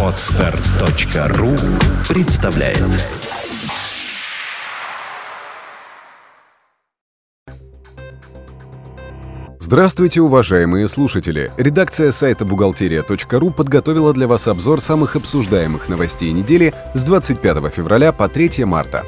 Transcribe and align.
Отстар.ру 0.00 1.50
представляет 2.08 2.78
Здравствуйте, 9.58 10.20
уважаемые 10.20 10.88
слушатели! 10.88 11.50
Редакция 11.56 12.12
сайта 12.12 12.44
бухгалтерия.ру 12.44 13.50
подготовила 13.50 14.12
для 14.12 14.28
вас 14.28 14.46
обзор 14.46 14.80
самых 14.80 15.16
обсуждаемых 15.16 15.88
новостей 15.88 16.30
недели 16.30 16.72
с 16.94 17.02
25 17.02 17.72
февраля 17.72 18.12
по 18.12 18.28
3 18.28 18.64
марта. 18.66 19.04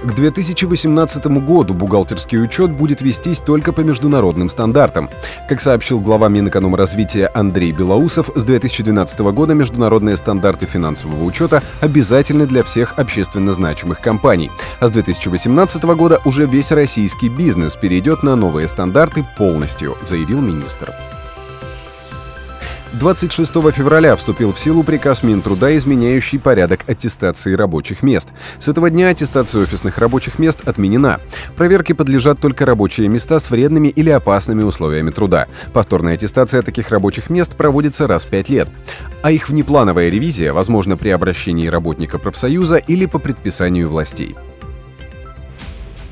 К 0.00 0.14
2018 0.14 1.26
году 1.26 1.74
бухгалтерский 1.74 2.40
учет 2.40 2.70
будет 2.70 3.00
вестись 3.00 3.40
только 3.40 3.72
по 3.72 3.80
международным 3.80 4.48
стандартам. 4.48 5.10
Как 5.48 5.60
сообщил 5.60 5.98
глава 5.98 6.28
Минэкономразвития 6.28 7.28
Андрей 7.34 7.72
Белоусов, 7.72 8.30
с 8.36 8.44
2012 8.44 9.18
года 9.18 9.54
международные 9.54 10.16
стандарты 10.16 10.66
финансового 10.66 11.24
учета 11.24 11.64
обязательны 11.80 12.46
для 12.46 12.62
всех 12.62 12.96
общественно 12.96 13.52
значимых 13.52 14.00
компаний. 14.00 14.52
А 14.78 14.86
с 14.86 14.92
2018 14.92 15.82
года 15.82 16.20
уже 16.24 16.46
весь 16.46 16.70
российский 16.70 17.28
бизнес 17.28 17.74
перейдет 17.74 18.22
на 18.22 18.36
новые 18.36 18.68
стандарты 18.68 19.24
полностью, 19.36 19.96
заявил 20.02 20.40
министр. 20.40 20.94
26 22.94 23.52
февраля 23.72 24.16
вступил 24.16 24.52
в 24.52 24.58
силу 24.58 24.82
приказ 24.82 25.22
Минтруда, 25.22 25.76
изменяющий 25.76 26.38
порядок 26.38 26.80
аттестации 26.86 27.54
рабочих 27.54 28.02
мест. 28.02 28.28
С 28.58 28.68
этого 28.68 28.88
дня 28.88 29.08
аттестация 29.08 29.62
офисных 29.62 29.98
рабочих 29.98 30.38
мест 30.38 30.66
отменена. 30.66 31.20
Проверке 31.56 31.94
подлежат 31.94 32.40
только 32.40 32.64
рабочие 32.64 33.08
места 33.08 33.40
с 33.40 33.50
вредными 33.50 33.88
или 33.88 34.08
опасными 34.08 34.62
условиями 34.62 35.10
труда. 35.10 35.48
Повторная 35.74 36.14
аттестация 36.14 36.62
таких 36.62 36.88
рабочих 36.90 37.28
мест 37.28 37.54
проводится 37.54 38.06
раз 38.06 38.24
в 38.24 38.28
пять 38.28 38.48
лет. 38.48 38.68
А 39.22 39.30
их 39.30 39.48
внеплановая 39.48 40.08
ревизия 40.08 40.54
возможна 40.54 40.96
при 40.96 41.10
обращении 41.10 41.68
работника 41.68 42.18
профсоюза 42.18 42.76
или 42.76 43.04
по 43.04 43.18
предписанию 43.18 43.90
властей. 43.90 44.34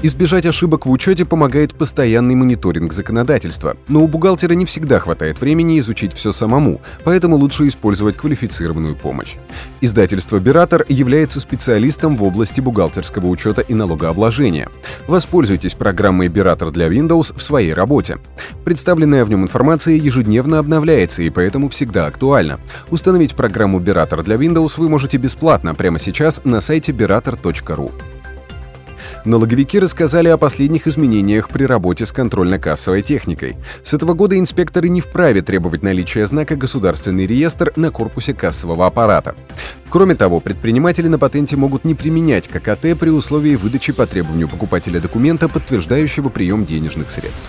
Избежать 0.02 0.44
ошибок 0.44 0.84
в 0.84 0.90
учете 0.90 1.24
помогает 1.24 1.74
постоянный 1.74 2.34
мониторинг 2.34 2.92
законодательства. 2.92 3.78
Но 3.88 4.04
у 4.04 4.08
бухгалтера 4.08 4.52
не 4.52 4.66
всегда 4.66 5.00
хватает 5.00 5.40
времени 5.40 5.78
изучить 5.78 6.12
все 6.12 6.32
самому, 6.32 6.82
поэтому 7.02 7.36
лучше 7.36 7.66
использовать 7.66 8.16
квалифицированную 8.16 8.94
помощь. 8.94 9.36
Издательство 9.80 10.38
«Биратор» 10.38 10.84
является 10.88 11.40
специалистом 11.40 12.16
в 12.16 12.24
области 12.24 12.60
бухгалтерского 12.60 13.26
учета 13.26 13.62
и 13.62 13.72
налогообложения. 13.72 14.68
Воспользуйтесь 15.08 15.72
программой 15.72 16.28
«Биратор» 16.28 16.70
для 16.72 16.88
Windows 16.88 17.34
в 17.34 17.42
своей 17.42 17.72
работе. 17.72 18.18
Представленная 18.64 19.24
в 19.24 19.30
нем 19.30 19.44
информация 19.44 19.94
ежедневно 19.94 20.58
обновляется 20.58 21.22
и 21.22 21.30
поэтому 21.30 21.70
всегда 21.70 22.04
актуальна. 22.04 22.60
Установить 22.90 23.34
программу 23.34 23.80
«Биратор» 23.80 24.22
для 24.22 24.36
Windows 24.36 24.74
вы 24.76 24.90
можете 24.90 25.16
бесплатно 25.16 25.74
прямо 25.74 25.98
сейчас 25.98 26.42
на 26.44 26.60
сайте 26.60 26.92
berator.ru. 26.92 27.90
Налоговики 29.26 29.80
рассказали 29.80 30.28
о 30.28 30.36
последних 30.36 30.86
изменениях 30.86 31.48
при 31.48 31.64
работе 31.64 32.06
с 32.06 32.12
контрольно-кассовой 32.12 33.02
техникой. 33.02 33.56
С 33.82 33.92
этого 33.92 34.14
года 34.14 34.38
инспекторы 34.38 34.88
не 34.88 35.00
вправе 35.00 35.42
требовать 35.42 35.82
наличия 35.82 36.26
знака 36.26 36.54
«Государственный 36.54 37.26
реестр» 37.26 37.72
на 37.74 37.90
корпусе 37.90 38.34
кассового 38.34 38.86
аппарата. 38.86 39.34
Кроме 39.88 40.14
того, 40.14 40.38
предприниматели 40.38 41.08
на 41.08 41.18
патенте 41.18 41.56
могут 41.56 41.84
не 41.84 41.96
применять 41.96 42.46
ККТ 42.46 42.96
при 42.96 43.10
условии 43.10 43.56
выдачи 43.56 43.92
по 43.92 44.06
требованию 44.06 44.46
покупателя 44.46 45.00
документа, 45.00 45.48
подтверждающего 45.48 46.28
прием 46.28 46.64
денежных 46.64 47.10
средств. 47.10 47.48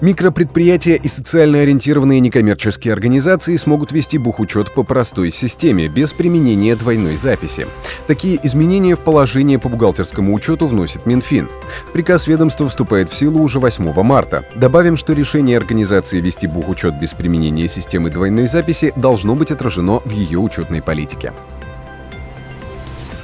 Микропредприятия 0.00 0.94
и 0.94 1.08
социально 1.08 1.60
ориентированные 1.60 2.20
некоммерческие 2.20 2.94
организации 2.94 3.56
смогут 3.56 3.92
вести 3.92 4.16
бухучет 4.16 4.72
по 4.72 4.82
простой 4.82 5.30
системе, 5.30 5.88
без 5.88 6.14
применения 6.14 6.74
двойной 6.74 7.18
записи. 7.18 7.66
Такие 8.06 8.40
изменения 8.42 8.96
в 8.96 9.00
положение 9.00 9.58
по 9.58 9.68
бухгалтерскому 9.68 10.32
учету 10.32 10.66
вносит 10.66 11.04
Минфин. 11.04 11.50
Приказ 11.92 12.26
ведомства 12.26 12.68
вступает 12.68 13.10
в 13.10 13.14
силу 13.14 13.42
уже 13.42 13.60
8 13.60 13.92
марта. 14.02 14.44
Добавим, 14.54 14.96
что 14.96 15.12
решение 15.12 15.58
организации 15.58 16.20
вести 16.20 16.46
бухучет 16.46 16.98
без 16.98 17.12
применения 17.12 17.68
системы 17.68 18.08
двойной 18.10 18.46
записи 18.46 18.94
должно 18.96 19.34
быть 19.34 19.50
отражено 19.50 20.00
в 20.00 20.10
ее 20.10 20.38
учетной 20.38 20.80
политике. 20.80 21.34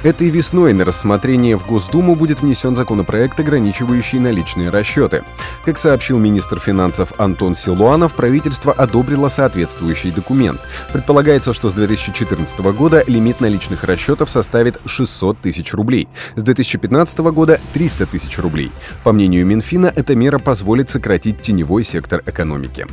Этой 0.03 0.29
весной 0.29 0.73
на 0.73 0.85
рассмотрение 0.85 1.57
в 1.57 1.65
Госдуму 1.65 2.15
будет 2.15 2.41
внесен 2.41 2.75
законопроект, 2.75 3.39
ограничивающий 3.39 4.19
наличные 4.19 4.69
расчеты. 4.69 5.23
Как 5.65 5.77
сообщил 5.77 6.19
министр 6.19 6.59
финансов 6.59 7.13
Антон 7.17 7.55
Силуанов, 7.55 8.13
правительство 8.13 8.71
одобрило 8.71 9.29
соответствующий 9.29 10.11
документ. 10.11 10.61
Предполагается, 10.93 11.51
что 11.51 11.71
с 11.71 11.73
2014 11.73 12.59
года 12.59 13.03
лимит 13.07 13.41
наличных 13.41 13.83
расчетов 13.83 14.29
составит 14.29 14.79
600 14.85 15.39
тысяч 15.39 15.73
рублей, 15.73 16.07
с 16.35 16.43
2015 16.43 17.19
года 17.19 17.59
300 17.73 18.05
тысяч 18.05 18.37
рублей. 18.37 18.71
По 19.03 19.11
мнению 19.11 19.45
Минфина, 19.45 19.91
эта 19.95 20.15
мера 20.15 20.37
позволит 20.37 20.91
сократить 20.91 21.41
теневой 21.41 21.83
сектор 21.83 22.21
экономики. 22.25 22.85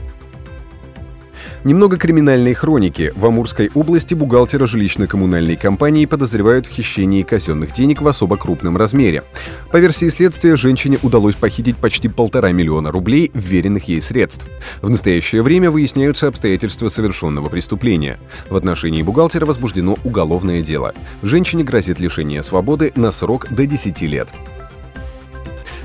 Немного 1.64 1.97
криминальной 1.97 2.52
хроники. 2.52 3.10
В 3.16 3.25
Амурской 3.25 3.70
области 3.72 4.12
бухгалтера 4.12 4.66
жилищно-коммунальной 4.66 5.56
компании 5.56 6.04
подозревают 6.04 6.66
в 6.66 6.70
хищении 6.70 7.22
казенных 7.22 7.72
денег 7.72 8.02
в 8.02 8.06
особо 8.06 8.36
крупном 8.36 8.76
размере. 8.76 9.25
По 9.72 9.78
версии 9.78 10.10
следствия, 10.10 10.56
женщине 10.56 10.98
удалось 11.03 11.36
похитить 11.36 11.78
почти 11.78 12.08
полтора 12.08 12.53
миллиона 12.53 12.91
рублей 12.91 13.30
вверенных 13.32 13.88
ей 13.88 14.03
средств. 14.03 14.47
В 14.82 14.91
настоящее 14.91 15.41
время 15.41 15.70
выясняются 15.70 16.28
обстоятельства 16.28 16.88
совершенного 16.88 17.48
преступления. 17.48 18.19
В 18.50 18.56
отношении 18.56 19.00
бухгалтера 19.00 19.47
возбуждено 19.47 19.97
уголовное 20.04 20.60
дело. 20.60 20.92
Женщине 21.22 21.64
грозит 21.64 21.98
лишение 21.98 22.42
свободы 22.42 22.92
на 22.94 23.10
срок 23.10 23.47
до 23.50 23.66
10 23.66 24.03
лет. 24.03 24.28